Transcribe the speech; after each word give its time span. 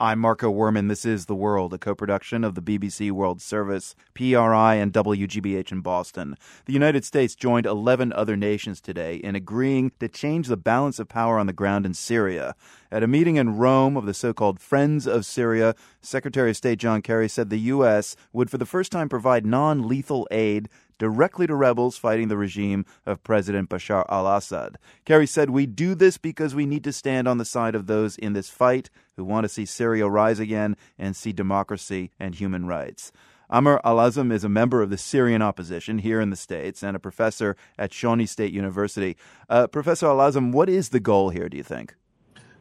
I'm 0.00 0.20
Marco 0.20 0.48
Werman. 0.52 0.88
This 0.88 1.04
is 1.04 1.26
The 1.26 1.34
World, 1.34 1.74
a 1.74 1.78
co 1.78 1.92
production 1.92 2.44
of 2.44 2.54
the 2.54 2.62
BBC 2.62 3.10
World 3.10 3.42
Service, 3.42 3.96
PRI, 4.14 4.74
and 4.76 4.92
WGBH 4.92 5.72
in 5.72 5.80
Boston. 5.80 6.36
The 6.66 6.72
United 6.72 7.04
States 7.04 7.34
joined 7.34 7.66
11 7.66 8.12
other 8.12 8.36
nations 8.36 8.80
today 8.80 9.16
in 9.16 9.34
agreeing 9.34 9.90
to 9.98 10.06
change 10.06 10.46
the 10.46 10.56
balance 10.56 11.00
of 11.00 11.08
power 11.08 11.36
on 11.36 11.48
the 11.48 11.52
ground 11.52 11.84
in 11.84 11.94
Syria. 11.94 12.54
At 12.92 13.02
a 13.02 13.08
meeting 13.08 13.34
in 13.34 13.56
Rome 13.56 13.96
of 13.96 14.06
the 14.06 14.14
so 14.14 14.32
called 14.32 14.60
Friends 14.60 15.08
of 15.08 15.26
Syria, 15.26 15.74
Secretary 16.00 16.50
of 16.50 16.56
State 16.56 16.78
John 16.78 17.02
Kerry 17.02 17.28
said 17.28 17.50
the 17.50 17.58
U.S. 17.58 18.14
would 18.32 18.50
for 18.50 18.58
the 18.58 18.64
first 18.64 18.92
time 18.92 19.08
provide 19.08 19.44
non 19.44 19.88
lethal 19.88 20.28
aid 20.30 20.68
directly 20.98 21.46
to 21.46 21.54
rebels 21.54 21.96
fighting 21.96 22.28
the 22.28 22.36
regime 22.36 22.84
of 23.06 23.22
President 23.22 23.70
Bashar 23.70 24.04
al 24.08 24.26
Assad. 24.26 24.78
Kerry 25.04 25.26
said, 25.26 25.50
We 25.50 25.66
do 25.66 25.94
this 25.94 26.18
because 26.18 26.54
we 26.54 26.66
need 26.66 26.84
to 26.84 26.92
stand 26.92 27.28
on 27.28 27.38
the 27.38 27.44
side 27.44 27.74
of 27.74 27.86
those 27.86 28.16
in 28.16 28.32
this 28.32 28.50
fight 28.50 28.90
who 29.16 29.24
want 29.24 29.44
to 29.44 29.48
see 29.48 29.64
Syria 29.64 30.08
rise 30.08 30.38
again 30.38 30.76
and 30.98 31.16
see 31.16 31.32
democracy 31.32 32.10
and 32.18 32.34
human 32.34 32.66
rights. 32.66 33.12
Amr 33.50 33.80
al-Azm 33.82 34.30
is 34.30 34.44
a 34.44 34.48
member 34.48 34.82
of 34.82 34.90
the 34.90 34.98
Syrian 34.98 35.40
opposition 35.40 35.98
here 35.98 36.20
in 36.20 36.28
the 36.28 36.36
States 36.36 36.82
and 36.82 36.94
a 36.94 37.00
professor 37.00 37.56
at 37.78 37.94
Shawnee 37.94 38.26
State 38.26 38.52
University. 38.52 39.16
Uh, 39.48 39.66
professor 39.66 40.06
al-Azm, 40.06 40.52
what 40.52 40.68
is 40.68 40.90
the 40.90 41.00
goal 41.00 41.30
here, 41.30 41.48
do 41.48 41.56
you 41.56 41.62
think? 41.62 41.94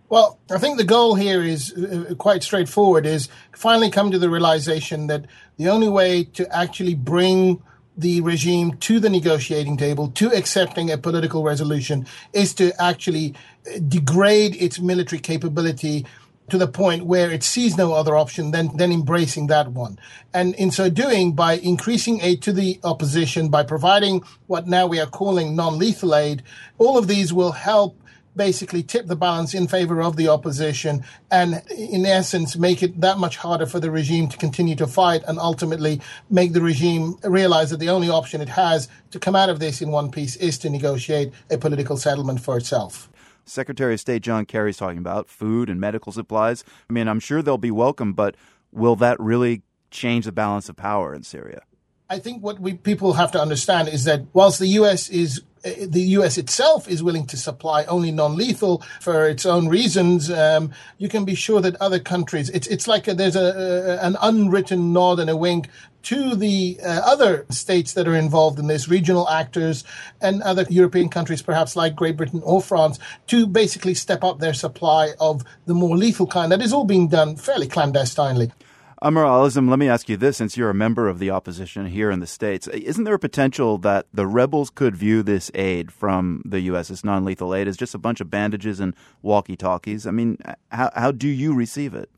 Well, 0.10 0.40
I 0.50 0.58
think 0.58 0.78
the 0.78 0.86
goal 0.86 1.16
here 1.16 1.44
is 1.44 1.74
uh, 1.74 2.16
quite 2.18 2.42
straightforward 2.42 3.06
is 3.06 3.28
finally 3.54 3.92
come 3.92 4.12
to 4.12 4.20
the 4.20 4.30
realization 4.30 5.08
that 5.08 5.26
the 5.58 5.68
only 5.68 5.90
way 5.90 6.24
to 6.24 6.56
actually 6.56 6.96
bring 6.96 7.62
the 7.98 8.22
regime 8.22 8.78
to 8.78 9.00
the 9.00 9.10
negotiating 9.10 9.76
table, 9.76 10.10
to 10.10 10.32
accepting 10.32 10.92
a 10.92 10.98
political 10.98 11.44
resolution, 11.44 12.06
is 12.32 12.54
to 12.54 12.80
actually 12.82 13.34
uh, 13.66 13.80
degrade 13.88 14.56
its 14.62 14.80
military 14.80 15.20
capability 15.20 16.06
to 16.50 16.58
the 16.58 16.68
point 16.68 17.06
where 17.06 17.30
it 17.30 17.44
sees 17.44 17.78
no 17.78 17.94
other 17.94 18.16
option 18.16 18.52
than, 18.52 18.76
than 18.78 18.92
embracing 18.92 19.48
that 19.48 19.72
one. 19.72 20.00
And 20.34 20.56
in 20.56 20.72
so 20.72 20.90
doing, 20.90 21.34
by 21.34 21.54
increasing 21.54 22.22
aid 22.22 22.42
to 22.44 22.54
the 22.54 22.80
opposition, 22.84 23.50
by 23.50 23.64
providing 23.64 24.24
what 24.46 24.68
now 24.68 24.88
we 24.88 25.00
are 25.00 25.08
calling 25.08 25.56
non 25.56 25.78
lethal 25.78 26.16
aid, 26.16 26.44
all 26.78 26.98
of 26.98 27.08
these 27.08 27.34
will 27.34 27.52
help 27.52 28.00
basically 28.38 28.84
tip 28.84 29.08
the 29.08 29.16
balance 29.16 29.54
in 29.54 29.68
favor 29.68 30.02
of 30.02 30.16
the 30.16 30.28
opposition 30.28 31.04
and, 31.32 31.62
in 31.76 32.06
essence, 32.06 32.56
make 32.56 32.82
it 32.82 33.02
that 33.02 33.18
much 33.18 33.38
harder 33.38 33.66
for 33.66 33.80
the 33.80 33.92
regime 33.92 34.30
to 34.30 34.38
continue 34.38 34.76
to 34.76 34.88
fight 34.88 35.24
and 35.28 35.40
ultimately 35.40 36.00
make 36.30 36.54
the 36.54 36.62
regime 36.62 37.18
realize 37.24 37.72
that 37.72 37.80
the 37.80 37.90
only 37.90 38.10
option 38.10 38.40
it 38.40 38.50
has 38.50 38.88
to 39.12 39.20
come 39.20 39.36
out 39.36 39.50
of 39.50 39.60
this 39.60 39.82
in 39.82 39.92
one 39.92 40.12
piece 40.12 40.36
is 40.38 40.58
to 40.60 40.70
negotiate 40.70 41.34
a 41.50 41.58
political 41.58 41.98
settlement 41.98 42.40
for 42.40 42.58
itself. 42.58 43.10
Secretary 43.44 43.94
of 43.94 44.00
State 44.00 44.22
John 44.22 44.46
Kerry's 44.46 44.78
talking 44.78 44.98
about 44.98 45.30
food 45.30 45.70
and 45.70 45.80
medical 45.80 46.12
supplies. 46.12 46.64
I 46.90 46.94
mean, 46.94 47.08
I'm 47.08 47.20
sure 47.20 47.42
they'll 47.42 47.58
be 47.58 47.72
welcome, 47.72 48.14
but 48.14 48.36
will 48.72 48.96
that 48.98 49.20
really 49.20 49.64
change 49.90 50.26
the 50.26 50.32
balance 50.32 50.70
of 50.70 50.76
power 50.76 51.14
in 51.14 51.24
Syria? 51.24 51.62
I 52.10 52.20
think 52.20 52.42
what 52.42 52.60
we 52.60 52.74
people 52.74 53.14
have 53.14 53.32
to 53.34 53.42
understand 53.42 53.90
is 53.90 54.06
that 54.06 54.24
whilst 54.34 54.60
the 54.60 54.68
U.S. 54.68 55.10
is 55.10 55.42
the 55.64 56.02
U.S. 56.18 56.38
itself 56.38 56.88
is 56.88 57.04
willing 57.04 57.26
to 57.28 57.38
supply 57.38 57.84
only 57.86 58.12
non-lethal 58.12 58.84
for 59.02 59.28
its 59.28 59.46
own 59.46 59.68
reasons, 59.68 60.30
um, 60.32 60.72
you 60.98 61.10
can 61.10 61.26
be 61.26 61.36
sure 61.36 61.62
that 61.62 61.76
other 61.78 62.00
countries. 62.00 62.50
It's 62.50 62.68
it's 62.68 62.88
like 62.88 63.08
a, 63.08 63.14
there's 63.14 63.36
a, 63.36 64.00
a, 64.02 64.06
an 64.06 64.18
unwritten 64.22 64.94
nod 64.94 65.20
and 65.20 65.30
a 65.30 65.38
wink 65.38 65.70
to 66.04 66.36
the 66.36 66.80
uh, 66.82 67.02
other 67.04 67.46
states 67.50 67.92
that 67.94 68.08
are 68.08 68.16
involved 68.16 68.60
in 68.60 68.68
this, 68.68 68.88
regional 68.88 69.28
actors 69.28 69.84
and 70.22 70.42
other 70.42 70.66
European 70.70 71.10
countries, 71.10 71.42
perhaps 71.42 71.76
like 71.76 71.98
Great 71.98 72.16
Britain 72.16 72.42
or 72.46 72.62
France, 72.62 72.98
to 73.28 73.46
basically 73.46 73.94
step 73.94 74.24
up 74.24 74.40
their 74.40 74.54
supply 74.54 75.10
of 75.20 75.44
the 75.66 75.74
more 75.74 75.98
lethal 75.98 76.26
kind. 76.26 76.50
That 76.50 76.62
is 76.62 76.72
all 76.72 76.86
being 76.86 77.10
done 77.10 77.36
fairly 77.36 77.68
clandestinely. 77.68 78.52
Amr 79.00 79.26
al-Azm, 79.26 79.70
let 79.70 79.78
me 79.78 79.88
ask 79.88 80.10
you 80.10 80.18
this, 80.18 80.38
since 80.38 80.58
you're 80.58 80.72
a 80.72 80.74
member 80.74 81.08
of 81.08 81.20
the 81.20 81.30
opposition 81.30 81.86
here 81.86 82.10
in 82.10 82.20
the 82.20 82.26
States. 82.26 82.68
Isn't 82.68 83.04
there 83.04 83.14
a 83.14 83.20
potential 83.20 83.78
that 83.80 84.08
the 84.12 84.26
rebels 84.26 84.72
could 84.72 84.96
view 84.96 85.22
this 85.22 85.52
aid 85.54 85.92
from 85.92 86.42
the 86.44 86.62
U.S., 86.62 86.88
this 86.88 87.04
non-lethal 87.04 87.54
aid, 87.54 87.68
as 87.68 87.78
just 87.78 87.94
a 87.94 88.00
bunch 88.00 88.22
of 88.22 88.32
bandages 88.32 88.80
and 88.80 88.96
walkie-talkies? 89.22 90.08
I 90.08 90.12
mean, 90.12 90.40
how, 90.72 90.90
how 90.96 91.12
do 91.12 91.28
you 91.28 91.54
receive 91.54 91.94
it? 91.94 92.10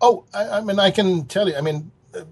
Oh, 0.00 0.26
I, 0.32 0.48
I 0.48 0.60
mean, 0.60 0.78
I 0.78 0.92
can 0.92 1.26
tell 1.26 1.48
you, 1.48 1.56
I 1.56 1.60
mean, 1.60 1.90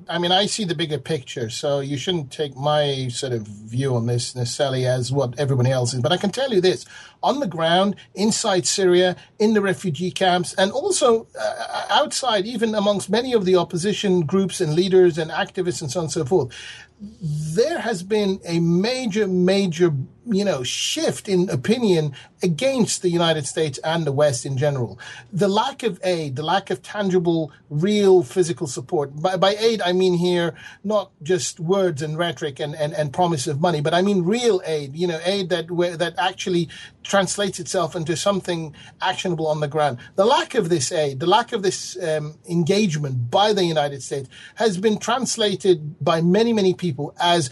I 0.09 0.19
mean, 0.19 0.33
I 0.33 0.47
see 0.47 0.65
the 0.65 0.75
bigger 0.75 0.99
picture, 0.99 1.51
so 1.51 1.81
you 1.81 1.97
shouldn't 1.97 2.33
take 2.33 2.57
my 2.57 3.09
sort 3.09 3.33
of 3.33 3.43
view 3.43 3.95
on 3.95 4.07
this 4.07 4.35
necessarily 4.35 4.87
as 4.87 5.13
what 5.13 5.39
everyone 5.39 5.67
else 5.67 5.95
is. 5.95 6.01
But 6.01 6.13
I 6.13 6.17
can 6.17 6.31
tell 6.31 6.53
you 6.53 6.61
this 6.61 6.85
on 7.23 7.41
the 7.41 7.47
ground, 7.47 7.97
inside 8.15 8.67
Syria, 8.67 9.17
in 9.39 9.55
the 9.55 9.61
refugee 9.61 10.11
camps, 10.11 10.55
and 10.55 10.73
also 10.73 11.29
uh, 11.39 11.87
outside, 11.91 12.47
even 12.47 12.75
amongst 12.75 13.09
many 13.09 13.33
of 13.33 13.45
the 13.45 13.57
opposition 13.57 14.23
groups 14.23 14.61
and 14.61 14.75
leaders 14.75 15.17
and 15.19 15.31
activists 15.31 15.81
and 15.81 15.91
so 15.91 16.01
on 16.01 16.05
and 16.05 16.13
so 16.13 16.25
forth, 16.25 16.53
there 17.01 17.79
has 17.79 18.03
been 18.03 18.41
a 18.45 18.59
major, 18.59 19.29
major, 19.29 19.93
you 20.27 20.45
know, 20.45 20.65
shift 20.65 21.29
in 21.29 21.49
opinion 21.49 22.13
against 22.43 23.03
the 23.03 23.11
United 23.11 23.47
States 23.47 23.79
and 23.79 24.05
the 24.05 24.13
West 24.13 24.45
in 24.45 24.57
general. 24.57 24.99
The 25.33 25.49
lack 25.49 25.83
of 25.85 26.01
aid, 26.03 26.37
the 26.37 26.43
lack 26.43 26.71
of 26.71 26.83
tangible, 26.83 27.53
real 27.71 28.23
physical 28.23 28.67
support. 28.67 29.15
By, 29.15 29.37
by 29.37 29.55
aid, 29.57 29.81
I 29.81 29.93
mean 29.93 30.15
here 30.15 30.55
not 30.83 31.11
just 31.23 31.61
words 31.61 32.03
and 32.03 32.19
rhetoric 32.19 32.59
and, 32.59 32.75
and, 32.75 32.93
and 32.95 33.13
promise 33.13 33.47
of 33.47 33.61
money, 33.61 33.81
but 33.81 33.95
I 33.95 34.03
mean 34.03 34.25
real 34.25 34.61
aid, 34.65 34.97
you 34.97 35.07
know, 35.07 35.21
aid 35.25 35.51
that, 35.51 35.69
that 35.99 36.15
actually 36.19 36.69
translates 37.05 37.59
itself 37.59 37.97
into 37.97 38.17
something 38.17 38.75
actionable 39.01 39.47
on 39.47 39.61
the 39.61 39.69
ground. 39.69 39.99
The 40.17 40.27
lack 40.27 40.55
of 40.55 40.69
this 40.69 40.93
aid, 40.93 41.21
the 41.21 41.27
lack 41.27 41.53
of 41.53 41.63
this 41.63 41.97
um, 42.03 42.35
engagement 42.49 43.31
by 43.31 43.53
the 43.53 43.65
United 43.65 44.03
States 44.03 44.29
has 44.57 44.79
been 44.79 44.99
translated 44.99 46.05
by 46.05 46.21
many, 46.21 46.53
many 46.53 46.75
people 46.75 46.88
as 47.21 47.51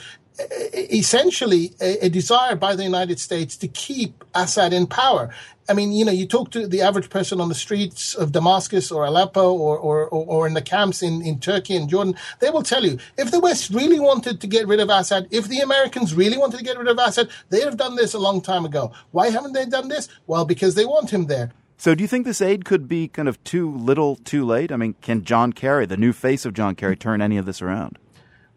essentially 0.75 1.75
a, 1.81 2.07
a, 2.07 2.09
desire 2.09 2.57
by 2.57 2.77
the 2.77 2.85
United 2.85 3.19
States 3.19 3.57
to 3.57 3.69
keep 3.69 4.23
Assad 4.35 4.73
in 4.73 4.87
power. 4.87 5.31
I 5.69 5.73
mean, 5.73 5.93
you 5.93 6.05
know, 6.05 6.13
you 6.13 6.27
talk 6.27 6.51
to 6.51 6.67
the 6.67 6.83
average 6.83 7.11
person 7.11 7.41
on 7.41 7.49
the 7.49 7.55
streets 7.55 8.15
of 8.15 8.33
Damascus 8.33 8.93
or 8.93 9.05
Aleppo 9.05 9.53
or, 9.53 9.77
or, 9.79 10.07
or 10.09 10.47
in 10.47 10.55
the 10.55 10.63
camps 10.63 11.03
in, 11.03 11.23
in 11.23 11.41
Turkey 11.41 11.75
and 11.75 11.89
Jordan, 11.89 12.15
they 12.41 12.51
will 12.51 12.63
tell 12.63 12.85
you 12.85 12.99
if 13.17 13.31
the 13.31 13.41
West 13.41 13.71
really 13.71 13.99
wanted 13.99 14.41
to 14.41 14.47
get 14.47 14.69
rid 14.69 14.79
of 14.79 14.91
Assad, 14.91 15.27
if 15.31 15.49
the 15.49 15.59
Americans 15.59 16.15
really 16.15 16.39
wanted 16.39 16.59
to 16.59 16.65
get 16.65 16.79
rid 16.79 16.89
of 16.89 16.99
Assad, 16.99 17.31
they'd 17.49 17.65
have 17.65 17.79
done 17.79 17.97
this 17.97 18.15
a 18.15 18.19
long 18.19 18.41
time 18.41 18.65
ago. 18.65 18.93
Why 19.11 19.31
haven't 19.31 19.55
they 19.55 19.67
done 19.67 19.89
this? 19.89 20.09
Well, 20.27 20.45
because 20.45 20.75
they 20.75 20.85
want 20.85 21.11
him 21.11 21.27
there. 21.27 21.51
So, 21.79 21.95
do 21.95 22.03
you 22.03 22.09
think 22.09 22.25
this 22.25 22.41
aid 22.41 22.65
could 22.65 22.89
be 22.89 23.07
kind 23.07 23.29
of 23.29 23.43
too 23.45 23.71
little, 23.71 24.17
too 24.17 24.47
late? 24.47 24.73
I 24.73 24.77
mean, 24.77 24.95
can 25.03 25.25
John 25.25 25.53
Kerry, 25.53 25.85
the 25.85 25.99
new 25.99 26.15
face 26.15 26.47
of 26.47 26.55
John 26.55 26.75
Kerry, 26.75 26.97
turn 26.97 27.21
any 27.21 27.37
of 27.37 27.45
this 27.45 27.61
around? 27.61 27.99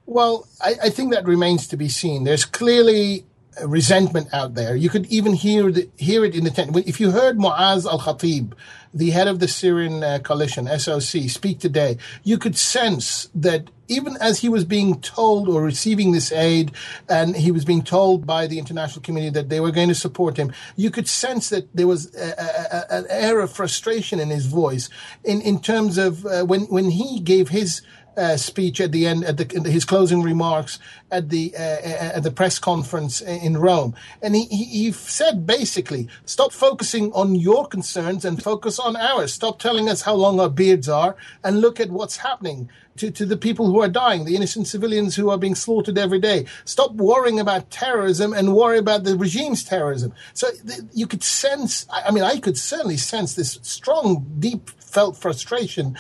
Well, 0.09 0.47
I, 0.59 0.73
I, 0.85 0.89
think 0.89 1.13
that 1.13 1.25
remains 1.25 1.67
to 1.67 1.77
be 1.77 1.87
seen. 1.87 2.23
There's 2.23 2.43
clearly 2.43 3.25
resentment 3.63 4.33
out 4.33 4.55
there. 4.55 4.75
You 4.75 4.89
could 4.89 5.05
even 5.05 5.33
hear 5.33 5.71
the, 5.71 5.87
hear 5.97 6.25
it 6.25 6.33
in 6.33 6.45
the 6.45 6.49
tent. 6.49 6.75
If 6.75 6.99
you 6.99 7.11
heard 7.11 7.37
Muaz 7.37 7.85
al 7.85 7.99
Khatib, 7.99 8.53
the 8.91 9.11
head 9.11 9.27
of 9.27 9.39
the 9.39 9.47
Syrian 9.47 10.03
uh, 10.03 10.17
coalition 10.23 10.67
(SOC), 10.67 11.29
speak 11.29 11.59
today, 11.59 11.99
you 12.23 12.39
could 12.39 12.57
sense 12.57 13.29
that 13.35 13.69
even 13.87 14.17
as 14.19 14.39
he 14.39 14.49
was 14.49 14.65
being 14.65 14.99
told 15.01 15.47
or 15.47 15.61
receiving 15.61 16.11
this 16.11 16.31
aid, 16.31 16.71
and 17.07 17.35
he 17.35 17.51
was 17.51 17.63
being 17.63 17.83
told 17.83 18.25
by 18.25 18.47
the 18.47 18.57
international 18.57 19.03
community 19.03 19.31
that 19.31 19.49
they 19.49 19.59
were 19.59 19.71
going 19.71 19.89
to 19.89 19.95
support 19.95 20.37
him, 20.37 20.51
you 20.75 20.89
could 20.89 21.07
sense 21.07 21.49
that 21.49 21.67
there 21.75 21.87
was 21.87 22.15
a, 22.15 22.85
a, 22.89 22.97
an 22.97 23.05
air 23.11 23.41
of 23.41 23.51
frustration 23.51 24.19
in 24.19 24.29
his 24.29 24.47
voice 24.47 24.89
in 25.23 25.39
in 25.41 25.59
terms 25.59 25.99
of 25.99 26.25
uh, 26.25 26.43
when 26.43 26.61
when 26.61 26.89
he 26.89 27.19
gave 27.19 27.49
his 27.49 27.83
uh, 28.17 28.37
speech 28.37 28.81
at 28.81 28.91
the 28.91 29.05
end, 29.05 29.23
at 29.23 29.37
the, 29.37 29.69
his 29.69 29.85
closing 29.85 30.21
remarks 30.21 30.79
at 31.11 31.29
the 31.29 31.53
uh, 31.57 31.61
uh, 31.61 32.11
at 32.15 32.23
the 32.23 32.31
press 32.31 32.59
conference 32.59 33.21
in 33.21 33.57
Rome, 33.57 33.95
and 34.21 34.35
he, 34.35 34.45
he 34.45 34.91
said 34.91 35.45
basically, 35.45 36.07
stop 36.25 36.51
focusing 36.51 37.11
on 37.13 37.35
your 37.35 37.67
concerns 37.67 38.25
and 38.25 38.41
focus 38.41 38.79
on 38.79 38.95
ours. 38.95 39.33
Stop 39.33 39.59
telling 39.59 39.89
us 39.89 40.01
how 40.01 40.13
long 40.13 40.39
our 40.39 40.49
beards 40.49 40.89
are, 40.89 41.15
and 41.43 41.61
look 41.61 41.79
at 41.79 41.89
what's 41.89 42.17
happening 42.17 42.69
to, 42.99 43.09
to 43.11 43.25
the 43.25 43.37
people 43.37 43.67
who 43.67 43.81
are 43.81 43.87
dying, 43.87 44.25
the 44.25 44.35
innocent 44.35 44.67
civilians 44.67 45.15
who 45.15 45.29
are 45.29 45.37
being 45.37 45.55
slaughtered 45.55 45.97
every 45.97 46.19
day. 46.19 46.45
Stop 46.65 46.91
worrying 46.93 47.39
about 47.39 47.71
terrorism 47.71 48.33
and 48.33 48.55
worry 48.55 48.77
about 48.77 49.03
the 49.05 49.15
regime's 49.15 49.63
terrorism. 49.63 50.13
So 50.33 50.49
th- 50.51 50.81
you 50.93 51.07
could 51.07 51.23
sense, 51.23 51.87
I 51.91 52.11
mean, 52.11 52.23
I 52.23 52.39
could 52.39 52.57
certainly 52.57 52.97
sense 52.97 53.35
this 53.35 53.59
strong, 53.61 54.25
deep 54.39 54.69
felt 54.69 55.15
frustration 55.17 55.97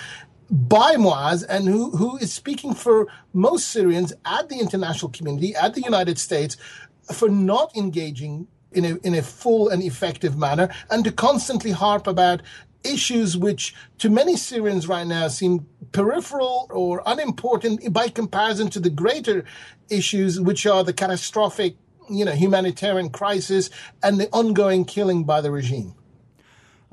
by 0.49 0.95
Muaz 0.95 1.43
and 1.43 1.67
who, 1.67 1.91
who 1.91 2.17
is 2.17 2.33
speaking 2.33 2.73
for 2.73 3.07
most 3.33 3.67
Syrians 3.67 4.13
at 4.25 4.49
the 4.49 4.59
international 4.59 5.11
community, 5.11 5.55
at 5.55 5.75
the 5.75 5.81
United 5.81 6.17
States, 6.17 6.57
for 7.13 7.29
not 7.29 7.75
engaging 7.75 8.47
in 8.71 8.85
a, 8.85 8.95
in 9.03 9.15
a 9.15 9.21
full 9.21 9.69
and 9.69 9.81
effective 9.83 10.37
manner 10.37 10.69
and 10.89 11.03
to 11.03 11.11
constantly 11.11 11.71
harp 11.71 12.07
about 12.07 12.41
issues 12.83 13.35
which 13.35 13.75
to 13.97 14.09
many 14.09 14.37
Syrians 14.37 14.87
right 14.87 15.05
now 15.05 15.27
seem 15.27 15.65
peripheral 15.91 16.67
or 16.69 17.01
unimportant 17.05 17.91
by 17.91 18.07
comparison 18.07 18.69
to 18.69 18.79
the 18.79 18.89
greater 18.89 19.43
issues, 19.89 20.39
which 20.39 20.65
are 20.65 20.83
the 20.83 20.93
catastrophic, 20.93 21.75
you 22.09 22.23
know, 22.23 22.31
humanitarian 22.31 23.09
crisis 23.09 23.69
and 24.01 24.19
the 24.19 24.29
ongoing 24.29 24.85
killing 24.85 25.23
by 25.23 25.41
the 25.41 25.51
regime. 25.51 25.93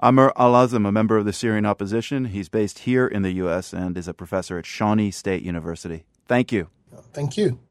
Amr 0.01 0.33
Al-Azm, 0.37 0.87
a 0.87 0.93
member 0.93 1.17
of 1.17 1.25
the 1.25 1.33
Syrian 1.33 1.65
opposition. 1.65 2.27
He's 2.27 2.49
based 2.49 2.81
here 2.81 3.07
in 3.07 3.23
the 3.23 3.33
U.S. 3.33 3.73
and 3.73 3.97
is 3.97 4.09
a 4.09 4.15
professor 4.15 4.59
at 4.59 4.67
Shawnee 4.67 5.11
State 5.11 5.43
University. 5.43 6.05
Thank 6.29 6.53
you. 6.53 6.69
Thank 7.15 7.37
you. 7.39 7.59